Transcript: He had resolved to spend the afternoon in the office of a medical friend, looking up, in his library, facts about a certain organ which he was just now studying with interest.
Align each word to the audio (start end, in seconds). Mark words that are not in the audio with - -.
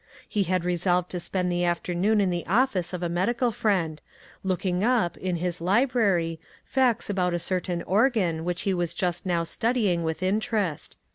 He 0.27 0.45
had 0.45 0.65
resolved 0.65 1.11
to 1.11 1.19
spend 1.19 1.51
the 1.51 1.63
afternoon 1.63 2.21
in 2.21 2.31
the 2.31 2.47
office 2.47 2.91
of 2.91 3.03
a 3.03 3.07
medical 3.07 3.51
friend, 3.51 4.01
looking 4.43 4.83
up, 4.83 5.15
in 5.15 5.35
his 5.35 5.61
library, 5.61 6.39
facts 6.65 7.07
about 7.07 7.35
a 7.35 7.37
certain 7.37 7.83
organ 7.83 8.43
which 8.43 8.63
he 8.63 8.73
was 8.73 8.95
just 8.95 9.27
now 9.27 9.43
studying 9.43 10.01
with 10.01 10.23
interest. 10.23 10.97